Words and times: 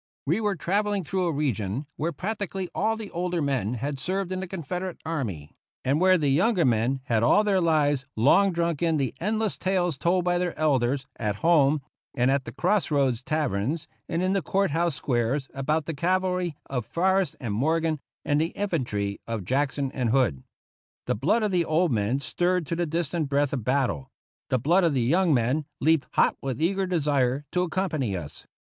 We 0.25 0.41
were 0.41 0.55
travelling 0.55 1.03
through 1.03 1.27
a 1.27 1.31
region 1.31 1.85
where 1.95 2.11
practically 2.11 2.69
all 2.73 2.97
the 2.97 3.11
oldei 3.11 3.39
men 3.43 3.75
had 3.75 3.99
served 3.99 4.31
in 4.31 4.39
the 4.39 4.47
Confederate 4.47 4.97
Army, 5.05 5.51
and 5.85 6.01
where 6.01 6.17
the 6.17 6.31
younger 6.31 6.65
men 6.65 7.01
had 7.03 7.21
all 7.21 7.43
their 7.43 7.61
lives 7.61 8.07
long 8.15 8.51
drunk 8.51 8.81
in 8.81 8.97
the 8.97 9.13
endless 9.21 9.59
tales 9.59 9.99
told 9.99 10.25
by 10.25 10.39
their 10.39 10.57
elders, 10.57 11.05
at 11.17 11.35
home, 11.45 11.83
and 12.15 12.31
at 12.31 12.45
the 12.45 12.51
cross 12.51 12.89
roads 12.89 13.21
taverns, 13.21 13.87
and 14.09 14.23
in 14.23 14.33
the 14.33 14.41
court 14.41 14.71
house 14.71 14.95
squares, 14.95 15.47
about 15.53 15.85
the 15.85 15.93
cavalry 15.93 16.57
of 16.67 16.83
Forrest 16.87 17.35
and 17.39 17.53
Morgan 17.53 17.99
and 18.25 18.41
the 18.41 18.55
infantry 18.55 19.21
of 19.27 19.45
Jackson 19.45 19.91
and 19.91 20.09
58 20.09 20.09
TO 20.09 20.09
CUBA 20.09 20.17
Hood. 20.37 20.43
The 21.05 21.15
blood 21.15 21.43
of 21.43 21.51
the 21.51 21.65
old 21.65 21.91
men 21.91 22.19
stirred 22.19 22.65
to 22.65 22.75
the 22.75 22.87
distant 22.87 23.29
breath 23.29 23.53
of 23.53 23.63
battle; 23.63 24.09
the 24.49 24.57
blood 24.57 24.83
of 24.83 24.95
the 24.95 25.03
young 25.03 25.31
men 25.31 25.65
leaped 25.79 26.07
hot 26.13 26.37
with 26.41 26.59
eager 26.59 26.87
desire 26.87 27.45
to 27.51 27.61
accompany 27.61 28.17
us. 28.17 28.47